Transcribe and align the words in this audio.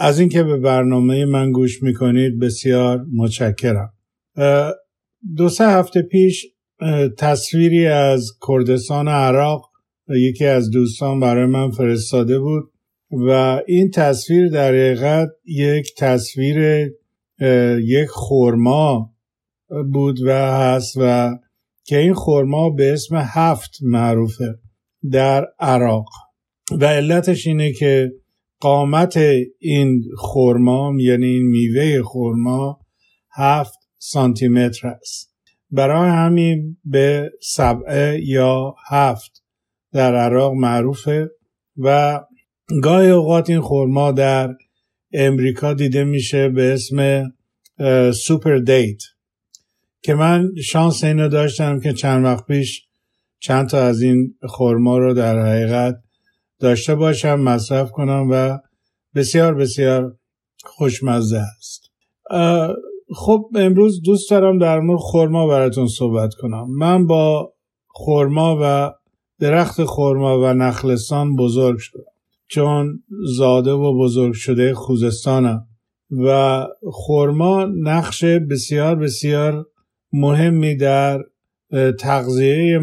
از 0.00 0.20
اینکه 0.20 0.42
به 0.42 0.56
برنامه 0.56 1.24
من 1.24 1.52
گوش 1.52 1.82
می‌کنید 1.82 2.38
بسیار 2.38 3.06
متشکرم. 3.14 3.92
دو 5.36 5.48
سه 5.48 5.66
هفته 5.66 6.02
پیش 6.02 6.46
تصویری 7.18 7.86
از 7.86 8.30
کردستان 8.48 9.08
عراق 9.08 9.70
یکی 10.08 10.46
از 10.46 10.70
دوستان 10.70 11.20
برای 11.20 11.46
من 11.46 11.70
فرستاده 11.70 12.38
بود 12.38 12.72
و 13.10 13.60
این 13.66 13.90
تصویر 13.90 14.48
در 14.48 14.68
حقیقت 14.68 15.28
یک 15.44 15.94
تصویر 15.98 16.88
یک 17.82 18.08
خورما 18.08 19.14
بود 19.92 20.22
و 20.22 20.32
هست 20.32 20.96
و 20.96 21.36
که 21.84 21.98
این 21.98 22.14
خورما 22.14 22.70
به 22.70 22.92
اسم 22.92 23.16
هفت 23.16 23.78
معروفه 23.82 24.58
در 25.12 25.46
عراق. 25.58 26.06
و 26.80 26.84
علتش 26.84 27.46
اینه 27.46 27.72
که 27.72 28.12
قامت 28.60 29.16
این 29.58 30.04
خورما 30.16 30.92
یعنی 30.98 31.26
این 31.26 31.42
میوه 31.42 32.02
خورما 32.02 32.80
هفت 33.32 33.78
سانتی 33.98 34.48
متر 34.48 34.88
است. 34.88 35.34
برای 35.70 36.10
همین 36.10 36.76
به 36.84 37.30
سبعه 37.42 38.20
یا 38.24 38.74
هفت 38.88 39.42
در 39.92 40.14
عراق 40.14 40.52
معروفه 40.52 41.30
و 41.76 42.20
گاهی 42.82 43.10
اوقات 43.10 43.50
این 43.50 43.60
خورما 43.60 44.12
در 44.12 44.54
امریکا 45.12 45.74
دیده 45.74 46.04
میشه 46.04 46.48
به 46.48 46.72
اسم 46.72 47.24
سوپر 48.12 48.58
دیت. 48.58 49.02
که 50.02 50.14
من 50.14 50.50
شانس 50.64 51.04
اینو 51.04 51.28
داشتم 51.28 51.80
که 51.80 51.92
چند 51.92 52.24
وقت 52.24 52.46
پیش 52.46 52.86
چند 53.40 53.68
تا 53.68 53.82
از 53.82 54.02
این 54.02 54.34
خورما 54.42 54.98
رو 54.98 55.14
در 55.14 55.38
حقیقت 55.38 56.02
داشته 56.60 56.94
باشم 56.94 57.40
مصرف 57.40 57.90
کنم 57.90 58.28
و 58.30 58.58
بسیار 59.14 59.54
بسیار 59.54 60.16
خوشمزه 60.64 61.38
است. 61.58 61.90
خب 63.14 63.50
امروز 63.54 64.02
دوست 64.02 64.30
دارم 64.30 64.58
در 64.58 64.80
مورد 64.80 65.00
خورما 65.00 65.46
براتون 65.46 65.86
صحبت 65.86 66.34
کنم. 66.34 66.66
من 66.78 67.06
با 67.06 67.52
خورما 67.86 68.58
و 68.62 68.92
درخت 69.40 69.84
خورما 69.84 70.40
و 70.40 70.44
نخلستان 70.52 71.36
بزرگ 71.36 71.78
شدم 71.78 72.02
چون 72.48 73.02
زاده 73.36 73.70
و 73.70 73.98
بزرگ 73.98 74.32
شده 74.32 74.74
خوزستانم. 74.74 75.66
و 76.10 76.66
خورما 76.82 77.64
نقش 77.64 78.24
بسیار 78.24 78.96
بسیار 78.96 79.66
مهمی 80.12 80.76
در 80.76 81.22
تغذیه 81.98 82.80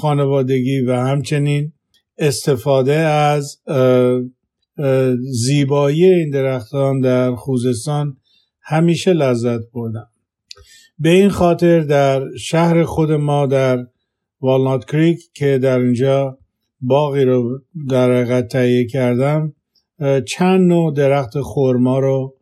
خانوادگی 0.00 0.80
و 0.80 0.92
همچنین 0.92 1.72
استفاده 2.18 2.94
از 2.94 3.60
زیبایی 5.18 6.04
این 6.04 6.30
درختان 6.30 7.00
در 7.00 7.34
خوزستان 7.34 8.16
همیشه 8.62 9.12
لذت 9.12 9.60
بردم 9.74 10.08
به 10.98 11.08
این 11.08 11.28
خاطر 11.28 11.80
در 11.80 12.36
شهر 12.36 12.84
خود 12.84 13.12
ما 13.12 13.46
در 13.46 13.86
والنات 14.40 14.84
کریک 14.84 15.18
که 15.34 15.58
در 15.58 15.78
اینجا 15.78 16.38
باقی 16.80 17.24
رو 17.24 17.60
در 17.88 18.12
حقیقت 18.12 18.48
تهیه 18.48 18.86
کردم 18.86 19.52
چند 20.26 20.68
نوع 20.68 20.94
درخت 20.94 21.40
خورما 21.40 21.98
رو 21.98 22.36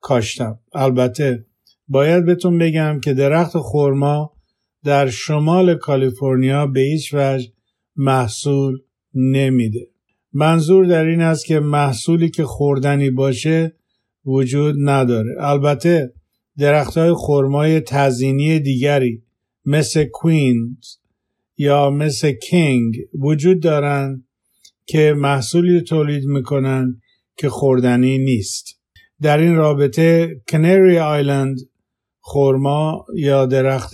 کاشتم. 0.00 0.58
البته 0.74 1.46
باید 1.88 2.24
بهتون 2.24 2.58
بگم 2.58 3.00
که 3.00 3.14
درخت 3.14 3.58
خورما 3.58 4.32
در 4.84 5.10
شمال 5.10 5.74
کالیفرنیا 5.74 6.66
به 6.66 6.80
هیچ 6.80 7.14
وجه 7.14 7.48
محصول 7.96 8.78
نمیده. 9.14 9.88
منظور 10.32 10.86
در 10.86 11.04
این 11.04 11.20
است 11.20 11.46
که 11.46 11.60
محصولی 11.60 12.30
که 12.30 12.44
خوردنی 12.44 13.10
باشه 13.10 13.76
وجود 14.26 14.74
نداره. 14.78 15.36
البته 15.38 16.12
درخت 16.58 16.98
های 16.98 17.14
خرمای 17.16 17.80
تزینی 17.80 18.60
دیگری 18.60 19.22
مثل 19.64 20.04
کوینز 20.04 20.96
یا 21.56 21.90
مثل 21.90 22.32
کینگ 22.32 22.96
وجود 23.18 23.62
دارند 23.62 24.24
که 24.86 25.14
محصولی 25.16 25.80
تولید 25.80 26.24
می‌کنن 26.24 27.00
که 27.36 27.48
خوردنی 27.48 28.18
نیست. 28.18 28.80
در 29.22 29.38
این 29.38 29.56
رابطه 29.56 30.40
Canary 30.48 30.98
Island 30.98 31.56
خرما 32.20 33.06
یا 33.14 33.46
درخت 33.46 33.92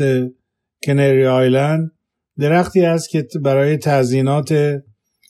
Canary 0.85 1.27
Island 1.27 1.91
درختی 2.39 2.81
است 2.81 3.11
که 3.11 3.29
برای 3.43 3.77
تزینات 3.77 4.83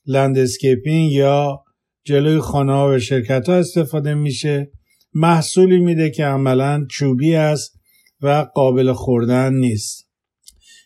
landscaping 0.07 1.13
یا 1.13 1.65
جلوی 2.05 2.39
خانه 2.39 2.85
و 2.85 2.99
شرکت 2.99 3.49
ها 3.49 3.55
استفاده 3.55 4.15
میشه. 4.15 4.71
محصولی 5.15 5.79
میده 5.79 6.11
که 6.11 6.25
عملا 6.25 6.87
چوبی 6.91 7.35
است 7.35 7.81
و 8.21 8.47
قابل 8.55 8.93
خوردن 8.93 9.55
نیست. 9.55 10.11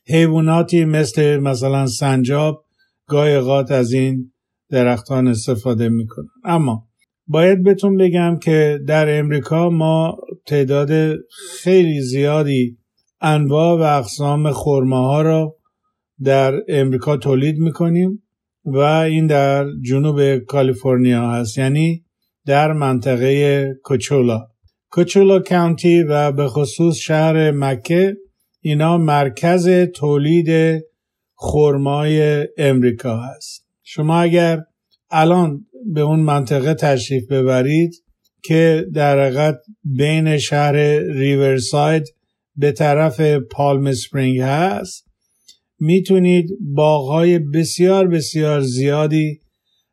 حیواناتی 0.07 0.85
مثل 0.85 1.37
مثلا 1.37 1.87
سنجاب 1.87 2.65
گاهی 3.07 3.35
از 3.71 3.93
این 3.93 4.33
درختان 4.71 5.29
استفاده 5.29 5.89
می‌کنن. 5.89 6.29
اما 6.45 6.89
باید 7.27 7.63
بهتون 7.63 7.97
بگم 7.97 8.39
که 8.43 8.81
در 8.87 9.19
امریکا 9.19 9.71
ما 9.71 10.17
تعداد 10.47 11.17
خیلی 11.63 12.01
زیادی 12.01 12.79
انواع 13.21 13.79
و 13.79 13.99
اقسام 13.99 14.51
خورماها 14.51 15.23
را 15.23 15.57
در 16.23 16.63
امریکا 16.69 17.17
تولید 17.17 17.59
می‌کنیم. 17.59 18.23
و 18.65 18.79
این 18.79 19.27
در 19.27 19.67
جنوب 19.83 20.39
کالیفرنیا 20.39 21.31
هست 21.31 21.59
یعنی 21.59 22.05
در 22.47 22.73
منطقه 22.73 23.75
کوچولا. 23.85 24.47
کوچولا 24.91 25.39
کانتی 25.39 26.03
و 26.03 26.33
به 26.33 26.47
خصوص 26.49 26.97
شهر 26.97 27.51
مکه 27.51 28.17
اینا 28.61 28.99
مرکز 28.99 29.69
تولید 29.95 30.83
خرمای 31.37 32.49
امریکا 32.59 33.17
هست. 33.17 33.67
شما 33.83 34.21
اگر 34.21 34.61
الان 35.11 35.67
به 35.95 36.01
اون 36.01 36.21
منطقه 36.21 36.75
تشریف 36.75 37.33
ببرید 37.33 37.95
که 38.43 38.87
در 38.95 39.21
حقیقت 39.21 39.59
بین 39.85 40.39
شهر 40.39 40.75
ریورساید 40.99 42.05
به 42.57 42.73
طرف 42.73 43.21
پالم 43.21 43.93
سپرینگ 43.93 44.41
هست 44.41 45.10
می‌تونید 45.81 46.51
باغهای 46.61 47.39
بسیار 47.39 48.07
بسیار 48.07 48.61
زیادی 48.61 49.41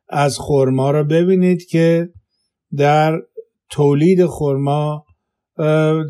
از 0.08 0.38
خرما 0.38 0.90
رو 0.90 1.04
ببینید 1.04 1.66
که 1.66 2.08
در 2.76 3.20
تولید 3.70 4.26
خرما 4.26 5.04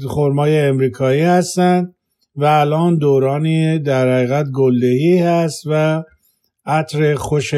خرمای 0.09 0.59
امریکایی 0.59 1.21
هستند 1.21 1.95
و 2.37 2.45
الان 2.45 2.99
دورانی 2.99 3.79
در 3.79 4.17
حقیقت 4.17 4.47
گلدهی 4.55 5.19
هست 5.19 5.63
و 5.67 6.05
عطر 6.67 7.15
خوش 7.15 7.55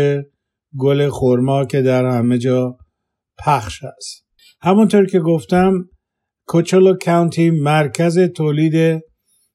گل 0.79 1.11
خرما 1.11 1.65
که 1.65 1.83
در 1.83 2.05
همه 2.07 2.39
جا 2.39 2.77
پخش 3.39 3.85
است 3.85 4.27
همونطور 4.63 5.07
که 5.07 5.21
گفتم 5.21 5.73
کوچولو 6.47 6.97
کانتی 7.05 7.51
مرکز 7.51 8.19
تولید 8.19 9.03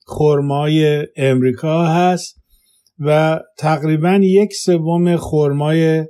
خرمای 0.07 1.07
امریکا 1.15 1.85
هست. 1.85 2.34
و 2.99 3.39
تقریبا 3.57 4.19
یک 4.23 4.53
سوم 4.53 5.17
خرمای 5.17 6.05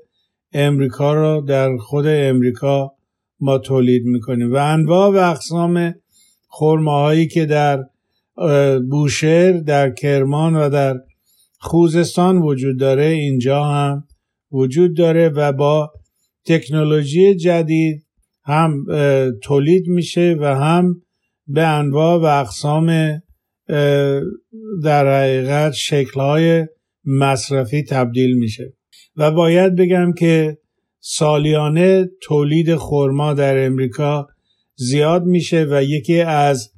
امریکا 0.53 1.13
رو 1.13 1.41
در 1.41 1.77
خود 1.77 2.05
امریکا 2.07 2.91
ما 3.39 3.57
تولید 3.57 4.05
می‌کنیم. 4.05 4.53
و 4.53 4.55
انواع 4.55 5.09
و 5.09 5.31
اقسام 5.31 5.93
خرماهایی 6.49 7.27
که 7.27 7.45
در 7.45 7.83
بوشهر 8.89 9.51
در 9.51 9.89
کرمان 9.89 10.55
و 10.55 10.69
در 10.69 10.95
خوزستان 11.59 12.37
وجود 12.37 12.79
داره 12.79 13.05
اینجا 13.05 13.63
هم 13.63 14.03
وجود 14.51 14.97
داره 14.97 15.29
و 15.29 15.51
با 15.51 15.91
تکنولوژی 16.45 17.35
جدید 17.35 18.05
هم 18.43 18.85
تولید 19.43 19.87
میشه 19.87 20.37
و 20.39 20.45
هم 20.45 21.01
به 21.47 21.67
انواع 21.67 22.19
و 22.19 22.25
اقسام 22.25 23.21
در 24.83 25.21
حقیقت 25.21 25.73
شکلهای 25.73 26.67
مصرفی 27.05 27.83
تبدیل 27.83 28.37
میشه. 28.37 28.73
و 29.15 29.31
باید 29.31 29.75
بگم 29.75 30.13
که 30.13 30.57
سالیانه 30.99 32.09
تولید 32.21 32.75
خرما 32.75 33.33
در 33.33 33.65
امریکا 33.65 34.27
زیاد 34.75 35.23
میشه 35.23 35.67
و 35.69 35.83
یکی 35.83 36.21
از 36.21 36.71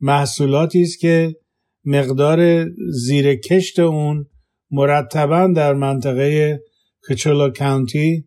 محصولاتی 0.00 0.82
است 0.82 0.98
که 0.98 1.36
مقدار 1.84 2.70
زیر 2.90 3.34
کشت 3.34 3.78
اون 3.78 4.26
مرتبا 4.70 5.52
در 5.56 5.74
منطقه 5.74 6.60
کچولا 7.08 7.50
کانتی 7.50 8.24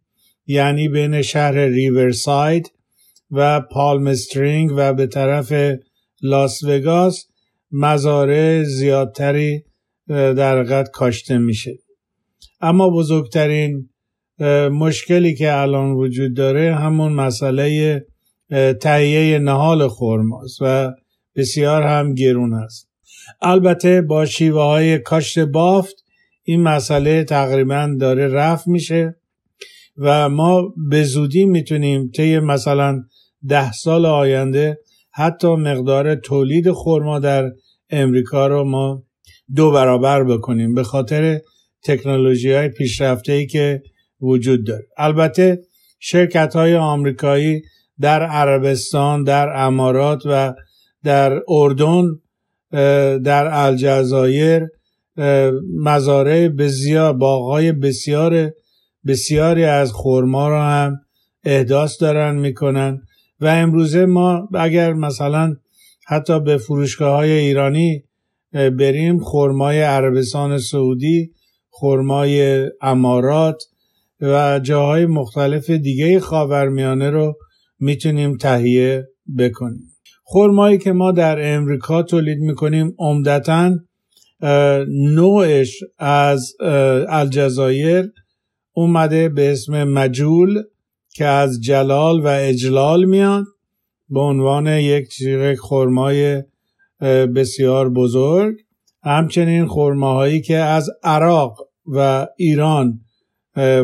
یعنی 0.47 0.89
بین 0.89 1.21
شهر 1.21 1.65
ریورساید 1.65 2.71
و 3.31 3.61
پالم 3.61 4.07
استرینگ 4.07 4.71
و 4.75 4.93
به 4.93 5.07
طرف 5.07 5.53
لاس 6.21 6.63
وگاس 6.63 7.25
مزارع 7.71 8.63
زیادتری 8.63 9.63
در 10.09 10.63
قد 10.63 10.87
کاشته 10.93 11.37
میشه. 11.37 11.77
اما 12.61 12.89
بزرگترین 12.89 13.89
مشکلی 14.71 15.35
که 15.35 15.53
الان 15.53 15.91
وجود 15.91 16.33
داره 16.33 16.75
همون 16.75 17.13
مسئله 17.13 18.05
تهیه 18.81 19.39
نهال 19.39 19.87
خرماست 19.87 20.57
و 20.61 20.91
بسیار 21.35 21.83
هم 21.83 22.13
گرون 22.13 22.53
است. 22.53 22.89
البته 23.41 24.01
با 24.01 24.25
شیوه 24.25 24.61
های 24.61 24.99
کاشت 24.99 25.39
بافت 25.39 25.95
این 26.43 26.61
مسئله 26.61 27.23
تقریبا 27.23 27.95
داره 27.99 28.27
رفت 28.27 28.67
میشه 28.67 29.15
و 29.97 30.29
ما 30.29 30.73
به 30.89 31.03
زودی 31.03 31.45
می‌تونیم 31.45 32.11
طی 32.15 32.39
مثلا 32.39 33.03
ده 33.47 33.71
سال 33.71 34.05
آینده 34.05 34.79
حتی 35.11 35.47
مقدار 35.47 36.15
تولید 36.15 36.71
خرما 36.71 37.19
در 37.19 37.51
امریکا 37.89 38.47
رو 38.47 38.63
ما 38.63 39.03
دو 39.55 39.71
برابر 39.71 40.23
بکنیم 40.23 40.73
به 40.73 40.83
خاطر 40.83 41.41
تکنولوژی 41.83 42.51
های 42.51 42.69
پیشرفته 42.69 43.33
ای 43.33 43.45
که 43.45 43.81
وجود 44.21 44.67
داره. 44.67 44.87
البته 44.97 45.61
شرکت 45.99 46.55
های 46.55 46.75
آمریکایی 46.75 47.61
در 47.99 48.23
عربستان 48.23 49.23
در 49.23 49.49
امارات 49.55 50.21
و 50.25 50.53
در 51.03 51.41
اردن 51.47 52.03
در 53.19 53.47
الجزایر 53.51 54.67
مزارع 55.83 56.47
بسیار 56.47 57.13
باغهای 57.13 57.71
بسیار 57.71 58.51
بسیاری 59.07 59.63
از 59.63 59.93
خرما 59.93 60.49
را 60.49 60.63
هم 60.63 60.99
احداث 61.43 62.01
دارن 62.01 62.35
می‌کنن. 62.35 63.01
و 63.39 63.47
امروزه 63.47 64.05
ما 64.05 64.49
اگر 64.53 64.93
مثلا 64.93 65.55
حتی 66.07 66.39
به 66.39 66.57
فروشگاه 66.57 67.15
های 67.15 67.31
ایرانی 67.31 68.03
بریم 68.53 69.23
خرمای 69.23 69.81
عربستان 69.81 70.57
سعودی 70.57 71.31
خرمای 71.69 72.65
امارات 72.81 73.63
و 74.21 74.59
جاهای 74.63 75.05
مختلف 75.05 75.69
دیگه 75.69 76.19
خاورمیانه 76.19 77.09
رو 77.09 77.37
می‌تونیم 77.79 78.37
تهیه 78.37 79.07
بکنیم. 79.37 79.93
خرمایی 80.23 80.77
که 80.77 80.91
ما 80.91 81.11
در 81.11 81.55
امریکا 81.55 82.03
تولید 82.03 82.39
می‌کنیم 82.39 82.95
عمدتا 82.99 83.75
نوعش 84.87 85.83
از 85.97 86.53
الجزایر 87.09 88.11
اومده 88.73 89.29
به 89.29 89.51
اسم 89.51 89.83
مجول 89.83 90.63
که 91.13 91.25
از 91.25 91.61
جلال 91.61 92.19
و 92.19 92.27
اجلال 92.27 93.05
میاد 93.05 93.45
به 94.09 94.19
عنوان 94.19 94.67
یک 94.67 95.09
چیره 95.09 95.55
خرمای 95.55 96.43
بسیار 97.35 97.89
بزرگ. 97.89 98.55
همچنین 99.03 99.67
خرماهایی 99.67 100.41
که 100.41 100.57
از 100.57 100.89
عراق 101.03 101.69
و 101.85 102.27
ایران 102.37 103.01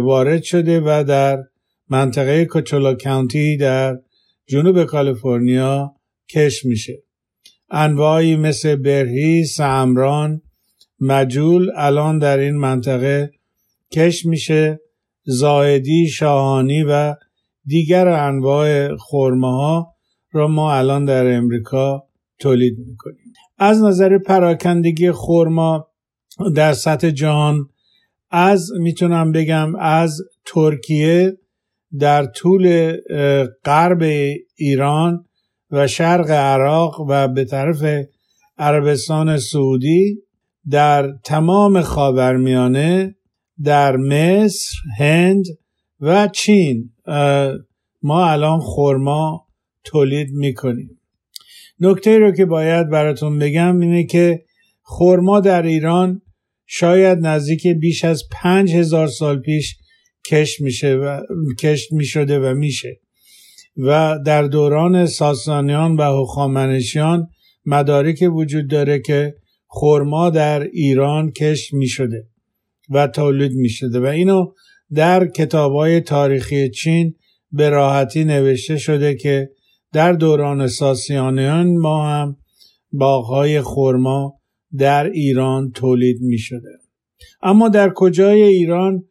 وارد 0.02 0.44
شده 0.44 0.82
و 0.86 1.04
در 1.08 1.44
منطقه 1.90 2.46
کوچولا 2.46 2.94
کانتی 2.94 3.58
در 3.58 4.00
جنوب 4.48 4.84
کالیفرنیا 4.84 5.96
کش 6.30 6.66
میشه. 6.66 7.04
انواعی 7.70 8.36
مثل 8.36 8.76
برهی، 8.76 9.46
سمران، 9.46 10.42
مجول 11.00 11.72
الان 11.76 12.20
در 12.20 12.38
این 12.38 12.56
منطقه 12.56 13.32
کش 13.92 14.26
میشه. 14.26 14.80
زاهدی، 15.26 16.08
شاهانی 16.08 16.84
و 16.84 17.16
دیگر 17.66 18.08
انواع 18.08 18.96
خورمه 18.96 19.48
ها 19.48 19.94
را 20.32 20.48
ما 20.48 20.74
الان 20.74 21.06
در 21.06 21.36
امریکا 21.36 22.08
تولید 22.40 22.78
می‌کنیم. 22.80 23.34
از 23.58 23.82
نظر 23.84 24.18
پراکندگی 24.18 25.12
خورما 25.12 25.88
در 26.56 26.74
سطح 26.74 27.10
جهان 27.10 27.70
از 28.32 28.72
می‌تونم 28.80 29.32
بگم 29.32 29.76
از 29.76 30.22
ترکیه 30.46 31.38
در 32.00 32.26
طول 32.26 32.94
غرب 33.66 34.02
ایران 34.56 35.26
و 35.72 35.88
شرق 35.88 36.30
عراق 36.30 37.06
و 37.10 37.28
به 37.28 37.46
طرف 37.46 37.84
عربستان 38.58 39.38
سعودی 39.38 40.24
در 40.70 41.12
تمام 41.24 41.82
خاورمیانه 41.82 43.16
در 43.64 43.98
مصر، 43.98 44.78
هند 44.98 45.46
و 46.00 46.28
چین 46.28 46.90
ما 48.04 48.30
الان 48.30 48.60
خرما 48.60 49.48
تولید 49.84 50.30
می‌کنیم. 50.32 51.00
نکته 51.84 52.18
رو 52.18 52.32
که 52.32 52.46
باید 52.46 52.90
براتون 52.90 53.40
بگم 53.40 53.80
اینه 53.80 54.04
که 54.04 54.44
خرما 54.84 55.40
در 55.40 55.62
ایران 55.62 56.22
شاید 56.66 57.20
نزدیک 57.22 57.68
بیش 57.68 58.06
از 58.06 58.24
پنج 58.32 58.74
هزار 58.74 59.08
سال 59.08 59.40
پیش 59.40 59.78
کشت 60.28 60.62
میشه 60.62 60.96
و 60.96 61.20
کشت 61.60 61.94
می‌شده 61.94 62.40
و 62.40 62.54
میشه. 62.54 63.00
و 63.78 64.20
در 64.26 64.44
دوران 64.44 65.06
ساسانیان 65.06 65.96
و 65.96 66.22
هخامنشیان 66.22 67.28
مدارک 67.66 68.30
وجود 68.36 68.70
داره 68.70 69.00
که 69.00 69.36
خرما 69.68 70.30
در 70.30 70.64
ایران 70.64 71.32
کشت 71.32 71.74
می‌شده 71.74 72.28
و 72.90 73.08
تولید 73.08 73.52
می‌شده 73.52 74.00
و 74.00 74.06
اینو 74.06 74.46
در 74.94 75.28
کتاب 75.28 75.72
های 75.74 76.02
تاریخی 76.02 76.70
چین 76.70 77.16
به 77.52 77.70
راحتی 77.70 78.24
نوشته 78.24 78.78
شده 78.78 79.16
که 79.16 79.50
در 79.94 80.14
دوران 80.14 80.68
ساسیانیان 80.68 81.78
ما 81.78 82.08
هم 82.08 82.38
باغهای 82.92 83.62
خرما 83.62 84.40
در 84.78 85.10
ایران 85.10 85.72
تولید 85.72 86.22
می 86.22 86.38
شده. 86.38 86.80
اما 87.42 87.70
در 87.70 87.92
کجای 87.96 88.42
ایران 88.42 89.04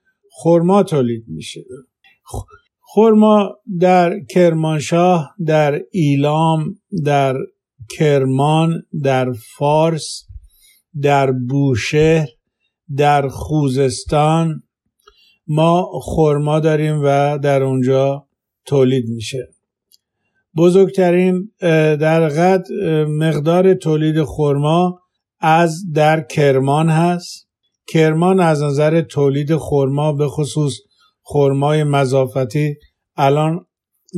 خرما 0.42 0.82
تولید 0.82 1.24
می 1.28 1.42
شده؟ 1.42 1.74
خرما 2.94 3.56
در 3.80 4.20
کرمانشاه، 4.30 5.34
در 5.46 5.80
ایلام، 5.92 6.74
در 7.04 7.36
کرمان، 7.98 8.82
در 9.02 9.32
فارس، 9.56 10.26
در 11.02 11.32
بوشهر، 11.32 12.28
در 12.96 13.28
خوزستان 13.28 14.62
ما 15.46 15.90
خرما 16.02 16.60
داریم 16.60 17.00
و 17.04 17.38
در 17.38 17.62
اونجا 17.62 18.28
تولید 18.66 19.08
میشه 19.08 19.51
بزرگترین 20.56 21.52
در 21.96 22.28
قد 22.28 22.72
مقدار 23.08 23.74
تولید 23.74 24.24
خرما 24.24 25.00
از 25.40 25.92
در 25.94 26.20
کرمان 26.20 26.88
هست. 26.88 27.48
کرمان 27.88 28.40
از 28.40 28.62
نظر 28.62 29.00
تولید 29.00 29.56
خرما 29.56 30.12
به 30.12 30.28
خصوص 30.28 30.78
خرمای 31.22 31.84
مضافتی 31.84 32.74
الان 33.16 33.66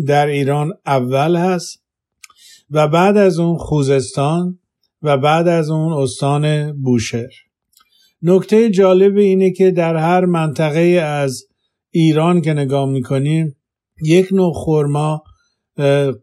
در 0.07 0.27
ایران 0.27 0.73
اول 0.87 1.37
هست 1.37 1.85
و 2.71 2.89
بعد 2.89 3.17
از 3.17 3.39
اون 3.39 3.59
خوزستان 3.59 4.59
و 5.03 5.19
بعد 5.19 5.49
از 5.49 5.71
اون 5.71 5.93
استان 5.93 6.73
بوشهر. 6.83 7.33
نکته 8.23 8.71
جالب 8.71 9.17
اینه 9.17 9.51
که 9.51 9.71
در 9.71 9.97
هر 9.97 10.25
منطقه 10.25 10.81
از 11.05 11.45
ایران 11.91 12.41
که 12.41 12.53
نگاه 12.53 12.89
می‌کنیم 12.89 13.57
یک 14.03 14.29
نوع 14.33 14.53
خرما 14.65 15.23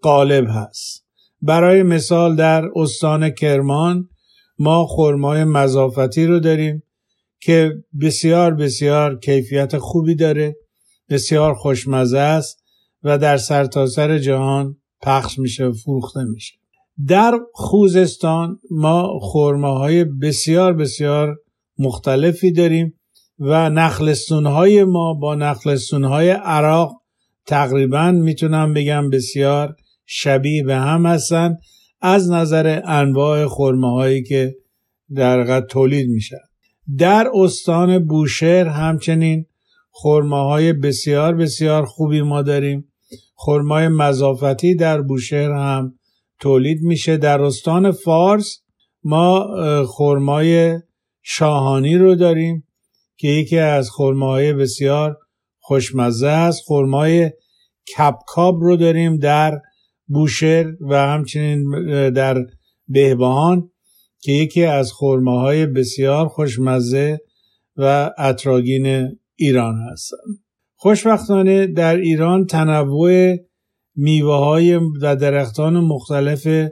قالب 0.02 0.48
هست. 0.50 1.06
برای 1.42 1.84
مثال 1.84 2.36
در 2.36 2.70
استان 2.76 3.30
کرمان 3.30 4.10
ما 4.60 4.86
خرمای 4.86 5.44
مضافتی 5.44 6.26
رو 6.26 6.40
داریم 6.40 6.84
که 7.40 7.72
بسیار 8.02 8.54
بسیار 8.54 9.20
کیفیت 9.20 9.78
خوبی 9.78 10.16
داره 10.16 10.56
بسیار 11.10 11.54
خوشمزه 11.54 12.20
است 12.20 12.64
و 13.04 13.18
در 13.18 13.38
سرتاسر 13.38 14.08
سر 14.08 14.18
جهان 14.18 14.78
پخش 15.02 15.40
میشه 15.40 15.66
و 15.66 15.74
فروخته 15.74 16.24
میشه. 16.24 16.54
در 17.08 17.40
خوزستان 17.54 18.60
ما 18.72 19.20
خرماهای 19.22 20.04
بسیار 20.04 20.74
بسیار 20.74 21.38
مختلفی 21.78 22.52
داریم 22.52 23.00
و 23.40 23.70
نخلستونهای 23.70 24.84
ما 24.84 25.14
با 25.14 25.36
نخلستونهای 25.36 26.30
عراق 26.30 27.01
تقریبا 27.52 28.12
می‌تونم 28.12 28.74
بگم 28.74 29.10
بسیار 29.10 29.76
شبیه 30.06 30.64
به 30.64 30.76
هم 30.76 31.06
هستن 31.06 31.58
از 32.02 32.32
نظر 32.32 32.82
انواع 32.86 33.48
خرمه 33.48 33.92
هایی 33.92 34.24
که 34.24 34.56
در 35.16 35.62
تولید 35.62 36.10
میشن 36.10 36.38
در 36.98 37.28
استان 37.34 38.06
بوشهر 38.06 38.68
همچنین 38.68 39.46
خرمه 39.92 40.36
های 40.36 40.74
بسیار 40.74 41.36
بسیار 41.36 41.86
خوبی 41.86 42.22
ما 42.22 42.42
داریم. 42.42 42.88
خرمای 43.36 43.88
مضافتی 43.88 44.76
در 44.76 45.02
بوشهر 45.02 45.52
هم 45.52 45.94
تولید 46.40 46.82
میشه. 46.82 47.18
در 47.18 47.42
استان 47.42 47.92
فارس 47.92 48.62
ما 49.04 49.48
خرمای 49.86 50.80
شاهانی 51.22 51.98
رو 51.98 52.16
داریم 52.16 52.68
که 53.18 53.28
یکی 53.28 53.58
از 53.58 53.90
خرماهای 53.90 54.54
بسیار 54.54 55.18
خوشمزه 55.62 56.28
است. 56.28 56.64
خرمای 56.68 57.32
کپکاب 57.98 58.62
رو 58.62 58.76
داریم 58.76 59.18
در 59.18 59.62
بوشهر 60.08 60.66
و 60.82 60.96
همچنین 60.96 61.64
در 62.10 62.46
بهبهان 62.88 63.72
که 64.22 64.32
یکی 64.32 64.64
از 64.64 64.92
خرماهای 64.94 65.66
بسیار 65.66 66.28
خوشمزه 66.28 67.20
و 67.78 68.12
اطراگین 68.18 69.18
ایران 69.36 69.76
هستند 69.92 70.20
خوشبختانه 70.76 71.68
در 71.68 71.96
ایران 71.96 72.46
تنوع 72.46 73.36
میوه 73.96 74.36
های 74.36 74.80
و 75.02 75.16
درختان 75.16 75.80
مختلف 75.80 76.70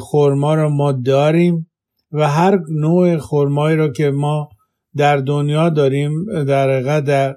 خرما 0.00 0.54
را 0.54 0.68
ما 0.68 0.92
داریم 0.92 1.70
و 2.12 2.28
هر 2.28 2.58
نوع 2.70 3.18
خرمایی 3.18 3.76
را 3.76 3.88
که 3.88 4.10
ما 4.10 4.48
در 4.96 5.16
دنیا 5.16 5.68
داریم 5.68 6.44
در 6.44 7.00
در 7.00 7.36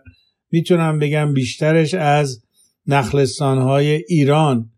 می‌تونم 0.52 1.00
بگم 1.00 1.34
بیشترش 1.34 1.94
از 1.94 2.44
نخلستان 2.88 3.58
های 3.58 3.88
ایران 4.08 4.70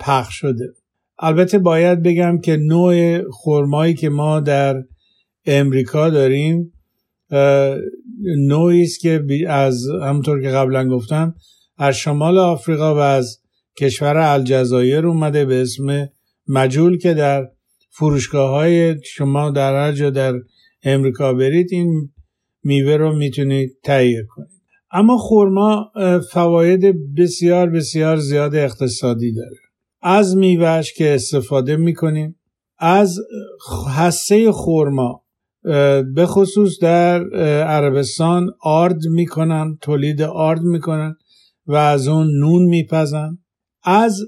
پخش 0.00 0.34
شده. 0.34 0.74
البته 1.18 1.58
باید 1.58 2.02
بگم 2.02 2.38
که 2.38 2.56
نوع 2.56 3.22
خرمایی 3.30 3.94
که 3.94 4.08
ما 4.08 4.40
در 4.40 4.84
امریکا 5.46 6.10
داریم 6.10 6.72
نوعی 8.48 8.82
است 8.82 9.00
که 9.00 9.24
از 9.48 9.86
همونطور 10.02 10.42
که 10.42 10.48
قبلا 10.48 10.88
گفتم 10.88 11.34
از 11.78 11.96
شمال 11.96 12.38
آفریقا 12.38 12.94
و 12.94 12.98
از 12.98 13.40
کشور 13.78 14.16
الجزایر 14.16 15.06
اومده 15.06 15.44
به 15.44 15.62
اسم 15.62 16.08
مجول 16.48 16.98
که 16.98 17.14
در 17.14 17.48
فروشگاه 17.90 18.50
های 18.50 18.96
شما 19.04 19.50
در 19.50 19.74
هر 19.74 19.92
جا 19.92 20.10
در 20.10 20.34
امریکا 20.82 21.32
برید 21.32 21.68
این 21.72 22.10
میوه 22.64 22.96
رو 22.96 23.16
می‌تونید 23.16 23.76
تهیه 23.82 24.26
کنید. 24.28 24.59
اما 24.92 25.16
خورما 25.18 25.92
فواید 26.32 27.14
بسیار 27.18 27.70
بسیار 27.70 28.16
زیاد 28.16 28.54
اقتصادی 28.54 29.32
داره. 29.32 29.56
از 30.02 30.36
میوهش 30.36 30.92
که 30.92 31.14
استفاده 31.14 31.76
می‌کنیم 31.76 32.36
از 32.78 33.18
حسه 33.96 34.52
خورما 34.52 35.22
به 36.14 36.26
خصوص 36.26 36.78
در 36.80 37.34
عربستان 37.64 38.50
آرد 38.62 39.06
می‌کنن 39.10 39.78
تولید 39.80 40.22
آرد 40.22 40.62
می‌کنن 40.62 41.14
و 41.66 41.74
از 41.74 42.08
اون 42.08 42.26
نون 42.40 42.62
میپزن. 42.62 43.38
از 43.82 44.20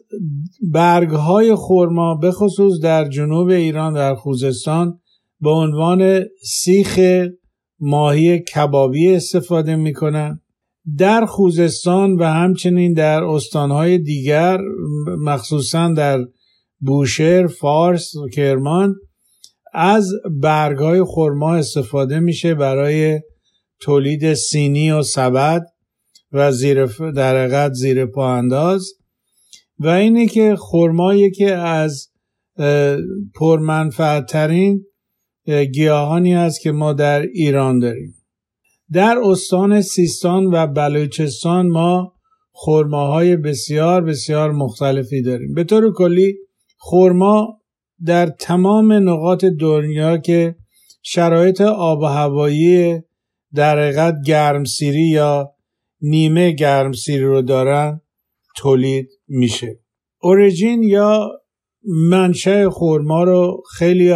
برگ 0.73 1.11
های 1.11 1.55
خورما 1.55 2.15
به 2.15 2.31
خصوص 2.31 2.81
در 2.83 3.09
جنوب 3.09 3.49
ایران 3.49 3.95
در 3.95 4.15
خوزستان 4.15 5.01
به 5.41 5.51
عنوان 5.51 6.25
سیخ 6.45 7.01
ماهی 7.81 8.39
کبابی 8.39 9.15
استفاده 9.15 9.77
می‌کنن. 9.77 10.42
در 10.99 11.27
خوزستان 11.27 12.17
و 12.17 12.25
همچنین 12.25 12.93
در 12.93 13.25
استانهای 13.25 13.99
دیگر 13.99 14.59
مخصوصا 15.19 15.93
در 15.93 16.19
بوشهر، 16.81 17.47
فارس 17.47 18.17
و 18.17 18.29
کرمان 18.29 18.95
از 19.75 20.13
برگهای 20.41 21.05
خرما 21.05 21.55
استفاده 21.55 22.21
میشه 22.21 22.55
برای 22.55 23.21
تولید 23.81 24.35
سینی 24.35 24.91
و 24.91 25.03
سبد 25.03 25.63
و 26.33 26.53
زیر 26.53 26.87
در 26.87 27.71
زیر 27.73 28.07
پا 28.07 28.35
انداز. 28.35 28.93
و 29.79 29.89
اینه 29.89 30.27
که 30.27 30.57
خرما 30.57 31.15
یکی 31.15 31.47
از 31.51 32.09
پرمنفعترین 33.35 34.85
گیاهانی 35.75 36.35
است 36.35 36.61
که 36.61 36.73
ما 36.73 36.93
در 36.93 37.23
ایران 37.23 37.79
داریم. 37.79 38.15
در 38.93 39.19
استان 39.25 39.81
سیستان 39.81 40.47
و 40.47 40.67
بلوچستان 40.67 41.69
ما 41.69 42.13
خرماهای 42.53 43.37
بسیار 43.37 44.05
بسیار 44.05 44.53
مختلفی 44.53 45.23
داریم. 45.23 45.55
به 45.55 45.65
طور 45.65 45.93
کلی 45.93 46.37
خرما 46.79 47.61
در 48.05 48.27
تمام 48.27 48.93
نقاط 48.93 49.45
دنیا 49.45 50.17
که 50.17 50.57
شرایط 51.03 51.61
آب 51.61 52.01
و 52.01 52.05
هوایی 52.05 53.01
در 53.55 53.79
حقیقت 53.79 54.15
گرمسیری 54.27 55.07
یا 55.07 55.53
نیمه 56.01 56.51
گرمسیری 56.51 57.25
رو 57.25 57.43
دارن 57.43 58.01
تولید 58.57 59.09
میشه. 59.29 59.79
اوریجین 60.23 60.83
یا 60.83 61.31
منشه 61.85 62.71
خورما 62.71 63.25
رو 63.25 63.63
خیلی 63.77 64.15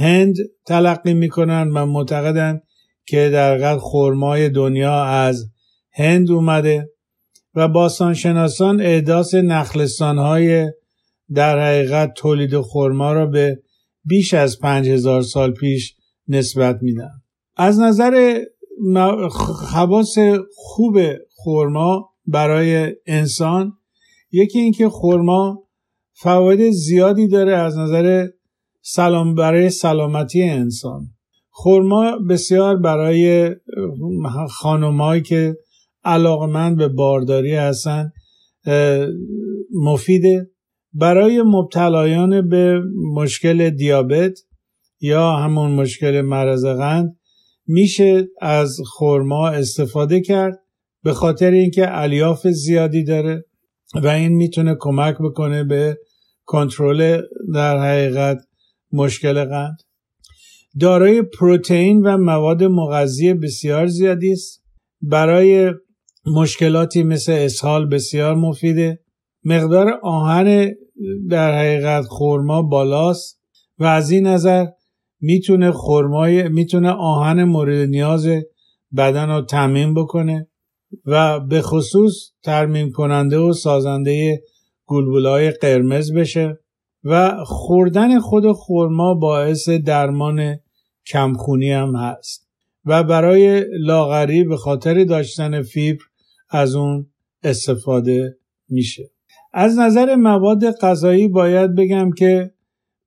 هند 0.00 0.36
تلقی 0.66 1.14
می‌کنن 1.14 1.70
و 1.74 1.86
معتقدن 1.86 2.60
که 3.06 3.30
در 3.32 3.58
قد 3.58 3.78
خورمای 3.78 4.48
دنیا 4.48 5.04
از 5.04 5.46
هند 5.90 6.30
اومده 6.30 6.90
و 7.54 7.68
باستانشناسان 7.68 8.80
اعداس 8.80 9.34
نخلستان 9.34 10.18
های 10.18 10.72
در 11.34 11.58
حقیقت 11.58 12.14
تولید 12.14 12.60
خورما 12.60 13.12
را 13.12 13.26
به 13.26 13.62
بیش 14.04 14.34
از 14.34 14.58
پنج 14.58 14.88
هزار 14.88 15.22
سال 15.22 15.52
پیش 15.52 15.96
نسبت 16.28 16.78
میدن 16.82 17.10
از 17.56 17.80
نظر 17.80 18.44
خواص 19.30 20.18
خوب 20.54 20.98
خورما 21.34 22.10
برای 22.26 22.94
انسان 23.06 23.72
یکی 24.32 24.58
اینکه 24.58 24.88
خورما 24.88 25.62
فواید 26.12 26.72
زیادی 26.72 27.28
داره 27.28 27.56
از 27.56 27.78
نظر 27.78 28.28
سلام 28.82 29.34
برای 29.34 29.70
سلامتی 29.70 30.42
انسان. 30.42 31.06
خورما 31.54 32.18
بسیار 32.18 32.76
برای 32.76 33.50
خانمایی 34.50 35.22
که 35.22 35.56
علاقمند 36.04 36.76
به 36.76 36.88
بارداری 36.88 37.54
هستن 37.54 38.12
مفیده. 39.74 40.50
برای 40.92 41.42
مبتلایان 41.42 42.48
به 42.48 42.80
مشکل 43.14 43.70
دیابت 43.70 44.38
یا 45.00 45.36
همون 45.36 45.70
مشکل 45.70 46.20
مرض 46.20 46.64
قند 46.64 47.16
میشه 47.66 48.28
از 48.40 48.80
خورما 48.86 49.48
استفاده 49.48 50.20
کرد 50.20 50.58
به 51.02 51.12
خاطر 51.12 51.50
اینکه 51.50 51.98
الیاف 51.98 52.48
زیادی 52.48 53.04
داره 53.04 53.44
و 53.94 54.08
این 54.08 54.32
می‌تونه 54.32 54.76
کمک 54.80 55.16
بکنه 55.20 55.64
به 55.64 55.98
کنترل 56.44 57.22
در 57.54 57.78
حقیقت 57.78 58.38
مشکل 58.92 59.44
قند. 59.44 59.76
دارای 60.80 61.22
پروتئین 61.22 62.02
و 62.02 62.16
مواد 62.16 62.64
مغذی 62.64 63.34
بسیار 63.34 63.86
زیادی 63.86 64.32
است. 64.32 64.62
برای 65.02 65.72
مشکلاتی 66.26 67.02
مثل 67.02 67.32
اسهال 67.32 67.86
بسیار 67.86 68.34
مفیده. 68.34 69.00
مقدار 69.44 70.00
آهن 70.02 70.74
در 71.30 71.58
حقیقت 71.58 72.04
خورما 72.04 72.62
بالاست 72.62 73.40
و 73.78 73.84
از 73.84 74.10
این 74.10 74.26
نظر 74.26 74.66
می‌تونه 75.20 75.72
خرمای 75.72 76.48
می‌تونه 76.48 76.90
آهن 76.90 77.44
مورد 77.44 77.88
نیاز 77.88 78.26
بدن 78.96 79.28
رو 79.28 79.42
تمیم 79.42 79.94
بکنه 79.94 80.48
و 81.06 81.40
به 81.40 81.62
خصوص 81.62 82.12
ترمیم 82.42 82.90
کننده 82.90 83.38
و 83.38 83.52
سازنده 83.52 84.42
گلبولای 84.86 85.50
قرمز 85.50 86.12
بشه. 86.12 86.58
و 87.04 87.44
خوردن 87.44 88.20
خود 88.20 88.52
خورما 88.52 89.14
باعث 89.14 89.68
درمان 89.68 90.56
کمخونی 91.06 91.72
هم 91.72 91.96
هست. 91.96 92.48
و 92.84 93.02
برای 93.02 93.64
لاغری 93.78 94.44
به 94.44 94.56
خاطر 94.56 95.04
داشتن 95.04 95.62
فیبر 95.62 96.04
از 96.50 96.74
اون 96.74 97.06
استفاده 97.42 98.36
میشه. 98.68 99.10
از 99.52 99.78
نظر 99.78 100.14
مواد 100.14 100.70
غذایی 100.70 101.28
باید 101.28 101.74
بگم 101.74 102.10
که 102.10 102.50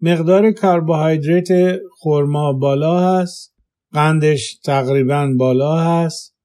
مقدار 0.02 0.52
کربوهیدرات 0.52 1.80
خورما 1.98 2.54
بالا 2.54 3.00
هست 3.00 3.56
قندش 3.94 4.56
تقریبا 4.56 5.34
بالا 5.38 5.78
هست. 5.78 6.36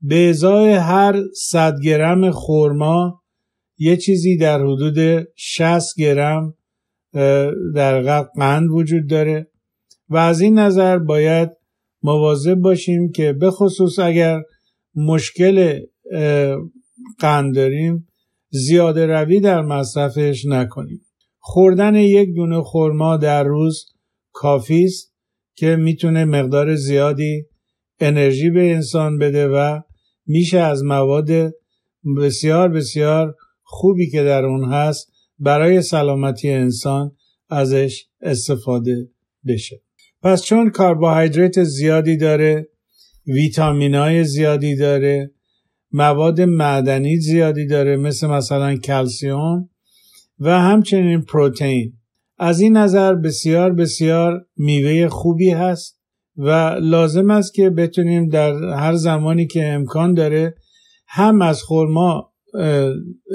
به 0.00 0.28
ازای 0.28 0.72
هر 0.72 1.22
100 1.34 1.80
گرم 1.84 2.30
خورما 2.30 3.22
یه 3.78 3.96
چیزی 3.96 4.36
در 4.36 4.62
حدود 4.62 5.28
60 5.36 5.96
گرم 5.98 6.54
در 7.74 8.22
قند 8.22 8.70
وجود 8.70 9.10
داره 9.10 9.50
و 10.08 10.16
از 10.16 10.40
این 10.40 10.58
نظر 10.58 10.98
باید 10.98 11.50
مواظب 12.02 12.54
باشیم 12.54 13.10
که 13.12 13.32
به 13.32 13.50
خصوص 13.50 13.98
اگر 13.98 14.42
مشکل 14.94 15.80
قند 17.18 17.54
داریم 17.54 18.08
زیاده 18.50 19.06
روی 19.06 19.40
در 19.40 19.62
مصرفش 19.62 20.44
نکنیم. 20.44 21.00
خوردن 21.38 21.94
یک 21.94 22.34
دونه 22.34 22.60
خورما 22.62 23.16
در 23.16 23.44
روز 23.44 23.86
کافی 24.32 24.84
است 24.84 25.14
که 25.54 25.76
می‌تونه 25.76 26.24
مقدار 26.24 26.74
زیادی 26.74 27.46
انرژی 28.00 28.50
به 28.50 28.74
انسان 28.74 29.18
بده 29.18 29.48
و 29.48 29.80
میشه 30.26 30.58
از 30.58 30.84
مواد 30.84 31.30
بسیار 32.18 32.68
بسیار 32.68 33.34
خوبی 33.62 34.10
که 34.10 34.22
در 34.22 34.44
اون 34.44 34.64
هست 34.64 35.12
برای 35.38 35.82
سلامتی 35.82 36.50
انسان 36.50 37.12
ازش 37.48 38.06
استفاده 38.20 39.08
بشه. 39.46 39.82
پس 40.22 40.42
چون 40.42 40.70
کربوهیدرات 40.70 41.62
زیادی 41.62 42.16
داره 42.16 42.68
ویتامین 43.26 43.94
های 43.94 44.24
زیادی 44.24 44.76
داره 44.76 45.30
مواد 45.92 46.40
معدنی 46.40 47.16
زیادی 47.16 47.66
داره 47.66 47.96
مثل 47.96 48.26
مثلا 48.26 48.76
کلسیوم 48.76 49.68
و 50.38 50.60
همچنین 50.60 51.22
پروتئین. 51.22 51.92
از 52.38 52.60
این 52.60 52.76
نظر 52.76 53.14
بسیار 53.14 53.72
بسیار 53.72 54.46
میوه 54.56 55.08
خوبی 55.08 55.50
هست 55.50 56.00
و 56.36 56.50
لازم 56.80 57.30
است 57.30 57.54
که 57.54 57.70
بتونیم 57.70 58.28
در 58.28 58.64
هر 58.64 58.94
زمانی 58.94 59.46
که 59.46 59.66
امکان 59.66 60.14
داره 60.14 60.54
هم 61.06 61.42
از 61.42 61.62
خورما 61.62 62.32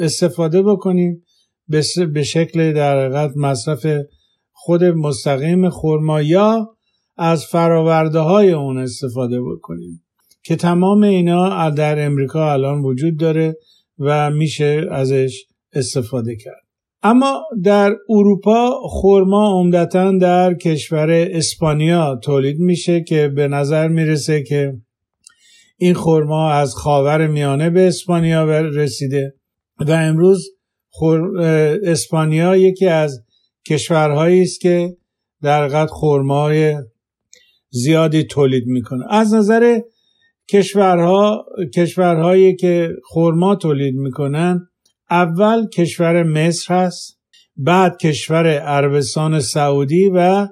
استفاده 0.01 0.61
بکنیم 0.61 1.23
به 2.13 2.23
شکل 2.23 2.73
در 2.73 3.05
حقیقت 3.05 3.31
مصرف 3.37 3.85
خود 4.51 4.83
مستقیم 4.83 5.69
خورما 5.69 6.21
یا 6.21 6.75
از 7.17 7.45
فراورده 7.45 8.19
های 8.19 8.51
اون 8.51 8.77
استفاده 8.77 9.41
بکنیم. 9.41 10.03
که 10.43 10.55
تمام 10.55 11.03
اینا 11.03 11.69
در 11.69 12.05
امریکا 12.05 12.53
الان 12.53 12.81
وجود 12.81 13.19
داره 13.19 13.55
و 13.99 14.31
میشه 14.31 14.85
ازش 14.91 15.45
استفاده 15.73 16.35
کرد. 16.35 16.61
اما 17.03 17.43
در 17.63 17.95
اروپا 18.09 18.71
خورما 18.83 19.59
عمدتا 19.59 20.11
در 20.11 20.53
کشور 20.53 21.09
اسپانیا 21.11 22.19
تولید 22.23 22.59
میشه 22.59 23.03
که 23.03 23.27
به 23.27 23.47
نظر 23.47 23.87
می‌رسه 23.87 24.43
که 24.43 24.73
این 25.77 25.93
خورما 25.93 26.51
از 26.51 26.75
خاور 26.75 27.27
میانه 27.27 27.69
به 27.69 27.87
اسپانیا 27.87 28.45
رسیده 28.59 29.33
و 29.79 29.91
امروز 29.91 30.49
اسپانیا 31.83 32.55
یکی 32.55 32.87
از 32.87 33.23
کشورهایی 33.67 34.41
است 34.41 34.61
که 34.61 34.97
در 35.41 35.67
قد 35.67 35.87
خرمای 35.89 36.75
زیادی 37.69 38.23
تولید 38.23 38.63
می‌کنه. 38.67 39.05
از 39.09 39.33
نظر 39.33 39.79
کشورها 40.49 41.45
کشورهایی 41.75 42.55
که 42.55 42.89
خرما 43.13 43.55
تولید 43.55 43.95
می‌کنن 43.95 44.67
اول 45.09 45.67
کشور 45.67 46.23
مصر 46.23 46.73
هست 46.73 47.19
بعد 47.55 47.97
کشور 47.97 48.47
عربستان 48.47 49.39
سعودی 49.39 50.09
و 50.13 50.47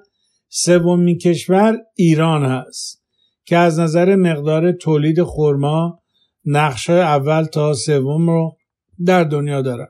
سومین 0.49 1.17
کشور 1.17 1.77
ایران 1.95 2.45
هست 2.45 3.03
که 3.45 3.57
از 3.57 3.79
نظر 3.79 4.15
مقدار 4.15 4.71
تولید 4.71 5.23
خرما 5.23 5.99
نقشه 6.45 6.93
اول 6.93 7.43
تا 7.43 7.73
سوم 7.73 8.29
رو 8.29 8.57
در 9.05 9.23
دنیا 9.23 9.61
دارن. 9.61 9.87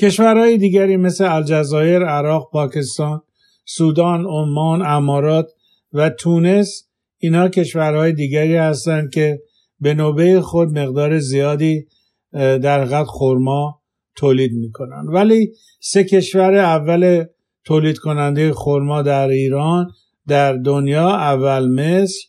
کشورهای 0.00 0.58
دیگری 0.58 0.96
مثل 0.96 1.34
الجزایر، 1.34 2.02
عراق، 2.04 2.50
پاکستان، 2.50 3.22
سودان، 3.64 4.26
عمان، 4.26 4.82
امارات 4.86 5.46
و 5.92 6.10
تونس 6.10 6.88
اینا 7.18 7.48
کشورهای 7.48 8.12
دیگری 8.12 8.56
هستند 8.56 9.10
که 9.10 9.42
به 9.80 9.94
نوبه 9.94 10.40
خود 10.40 10.78
مقدار 10.78 11.18
زیادی 11.18 11.86
در 12.32 12.84
قد 12.84 13.04
خرما 13.04 13.82
تولید 14.16 14.52
می‌کنن. 14.52 15.06
ولی 15.08 15.52
سه 15.80 16.04
کشور 16.04 16.54
اول 16.54 17.24
تولید 17.64 17.98
کننده 17.98 18.52
خرما 18.52 19.02
در 19.02 19.28
ایران 19.28 19.90
در 20.26 20.52
دنیا 20.52 21.08
اول 21.08 21.68
مصر 21.68 22.20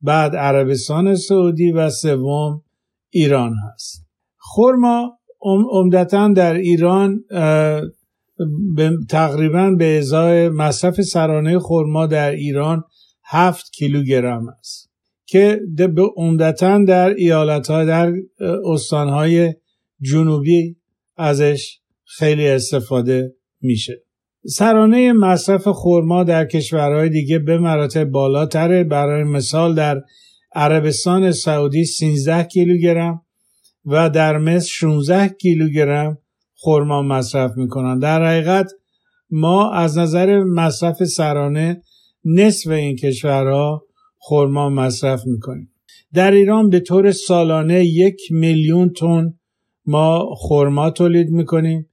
بعد 0.00 0.36
عربستان 0.36 1.14
سعودی 1.14 1.72
و 1.72 1.90
سوم 1.90 2.62
ایران 3.10 3.54
هست. 3.66 4.06
خرما 4.38 5.18
عمدتا 5.44 6.28
در 6.28 6.54
ایران 6.54 7.24
تقریبا 9.08 9.70
به 9.70 9.98
ازای 9.98 10.48
مصرف 10.48 11.00
سرانه 11.00 11.58
خرما 11.58 12.06
در 12.06 12.30
ایران 12.30 12.84
هفت 13.24 13.72
کیلوگرم 13.72 14.48
است 14.48 14.90
که 15.26 15.60
عمدتا 16.16 16.84
در 16.84 17.14
ایالت 17.14 17.70
ها 17.70 17.84
در 17.84 18.12
استان 18.64 19.08
های 19.08 19.54
جنوبی 20.00 20.76
ازش 21.16 21.78
خیلی 22.04 22.48
استفاده 22.48 23.34
میشه. 23.60 24.02
سرانه 24.46 25.12
مصرف 25.12 25.68
خرما 25.68 26.24
در 26.24 26.44
کشورهای 26.44 27.08
دیگه 27.08 27.38
به 27.38 27.58
مراتب 27.58 28.04
بالاتره. 28.04 28.84
برای 28.84 29.24
مثال 29.24 29.74
در 29.74 30.02
عربستان 30.54 31.32
سعودی 31.32 31.84
13 31.84 32.44
کیلوگرم 32.44 33.23
و 33.86 34.10
در 34.10 34.38
مصر 34.38 34.68
16 34.68 35.28
کیلوگرم 35.28 36.18
خرما 36.56 37.02
مصرف 37.02 37.56
می‌کنن. 37.56 37.98
در 37.98 38.24
حقیقت 38.26 38.72
ما 39.30 39.70
از 39.72 39.98
نظر 39.98 40.40
مصرف 40.40 41.04
سرانه 41.04 41.82
نصف 42.24 42.70
این 42.70 42.96
کشورها 42.96 43.84
خرما 44.18 44.68
مصرف 44.68 45.26
می‌کنیم. 45.26 45.70
در 46.14 46.30
ایران 46.30 46.70
به 46.70 46.80
طور 46.80 47.12
سالانه 47.12 47.84
یک 47.84 48.20
میلیون 48.30 48.90
تن 48.90 49.34
ما 49.86 50.34
خرما 50.38 50.90
تولید 50.90 51.28
می‌کنیم 51.30 51.88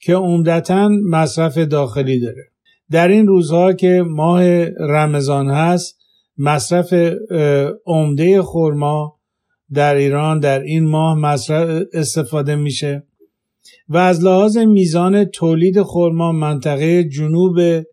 که 0.00 0.14
عمدتا 0.14 0.88
مصرف 0.88 1.58
داخلی 1.58 2.20
داره. 2.20 2.44
در 2.90 3.08
این 3.08 3.26
روزها 3.26 3.72
که 3.72 4.04
ماه 4.06 4.64
رمضان 4.64 5.50
هست 5.50 5.98
مصرف 6.38 6.94
عمده 7.86 8.42
خرما 8.42 9.18
در 9.74 9.94
ایران 9.94 10.40
در 10.40 10.60
این 10.60 10.88
ماه 10.88 11.18
مصرف 11.18 11.82
استفاده 11.92 12.56
میشه 12.56 13.06
و 13.88 13.96
از 13.96 14.24
لحاظ 14.24 14.56
میزان 14.56 15.24
تولید 15.24 15.82
خرما 15.82 16.32
منطقه 16.32 17.04
جنوب 17.04 17.84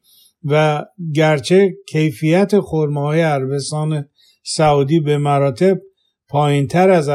و 0.45 0.85
گرچه 1.15 1.75
کیفیت 1.89 2.61
خورماهای 2.61 3.21
عربستان 3.21 4.05
سعودی 4.43 5.01
به 5.01 5.19
مراتب 5.19 5.79
پایین 6.29 6.67
تر 6.67 6.91
از 6.91 7.11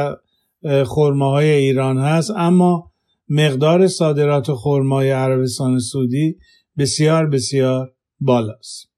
خورماهای 0.86 1.50
ایران 1.50 1.98
هست 1.98 2.30
اما 2.36 2.92
مقدار 3.28 3.86
صادرات 3.86 4.52
خورمای 4.52 5.10
عربستان 5.10 5.78
سعودی 5.78 6.36
بسیار 6.78 7.26
بسیار 7.26 7.92
بالاست. 8.20 8.90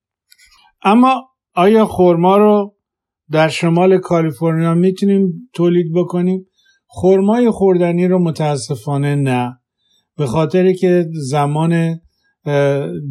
اما 0.82 1.28
آیا 1.54 1.86
خورما 1.86 2.36
رو 2.36 2.74
در 3.32 3.48
شمال 3.48 3.98
کالیفرنیا 3.98 4.74
می‌تونیم 4.74 5.50
تولید 5.54 5.92
بکنیم. 5.94 6.46
خرمای 6.88 7.50
خوردنی 7.50 8.08
رو 8.08 8.18
متاسفانه 8.18 9.14
نه. 9.14 9.58
به 10.16 10.26
خاطر 10.26 10.72
که 10.72 11.06
زمان 11.12 12.00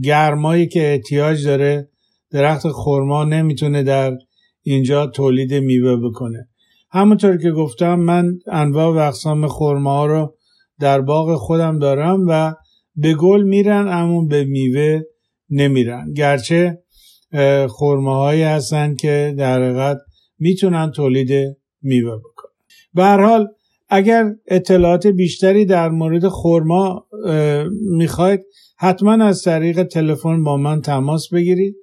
گرمایی 0.04 0.68
که 0.68 0.92
احتیاج 0.92 1.48
داره 1.48 1.90
درخت 2.32 2.68
خرما 2.68 3.24
نمی‌تونه 3.24 3.84
در 3.84 4.18
اینجا 4.62 5.08
تولید 5.08 5.54
میوه 5.54 6.10
بکنه. 6.10 6.48
همونطور 6.92 7.38
که 7.38 7.52
گفتم 7.52 7.96
من 7.96 8.40
انواع 8.52 8.96
و 8.96 8.98
اقسام 8.98 9.48
خرما 9.48 10.06
رو 10.06 10.36
در 10.80 11.02
باغ 11.02 11.36
خودم 11.36 11.80
دارم 11.80 12.26
و 12.28 12.54
به 12.96 13.14
گل 13.14 13.44
میرن 13.44 13.88
اما 13.88 14.26
به 14.26 14.44
میوه 14.44 15.02
نمیرن. 15.50 16.14
گرچه 16.14 16.78
خرماهایی 17.80 18.44
هستن 18.44 18.96
که 18.96 19.36
در 19.38 19.64
حقیقت 19.64 19.98
می‌تونن 20.40 20.92
تولید 20.92 21.58
میوه 21.82 22.18
بکنن. 22.18 22.54
به 22.94 23.04
هر 23.04 23.22
حال 23.22 23.48
اگر 23.90 24.26
اطلاعات 24.48 25.08
بیشتری 25.08 25.66
در 25.66 25.90
مورد 25.90 26.28
خرما 26.28 27.08
می‌خواید 27.98 28.42
حتما 28.78 29.26
از 29.26 29.44
طریق 29.44 29.84
تلفن 29.84 30.44
با 30.44 30.58
من 30.58 30.82
تماس 30.82 31.34
بگیرید. 31.34 31.76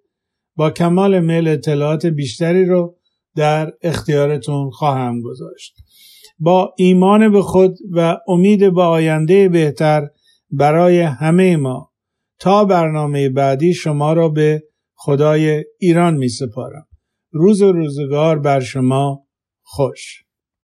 با 0.56 0.70
کمال 0.70 1.20
میل 1.20 1.48
اطلاعات 1.48 2.06
بیشتری 2.06 2.64
رو 2.64 2.96
در 3.36 3.72
اختیارتون 3.82 4.70
خواهم 4.70 5.20
گذاشت. 5.20 5.74
با 6.38 6.74
ایمان 6.78 7.32
به 7.32 7.42
خود 7.42 7.78
و 7.92 8.18
امید 8.28 8.74
به 8.74 8.82
آینده 8.82 9.48
بهتر 9.48 10.08
برای 10.50 11.00
همه 11.00 11.56
ما 11.56 11.92
تا 12.38 12.64
برنامه 12.64 13.28
بعدی 13.28 13.74
شما 13.74 14.12
را 14.12 14.28
به 14.28 14.62
خدای 14.94 15.64
ایران 15.78 16.14
می 16.14 16.28
سپارم. 16.28 16.86
روز 17.36 17.62
و 17.62 17.72
روزگار 17.72 18.38
بر 18.38 18.60
شما 18.60 19.26
خوش. 19.62 20.23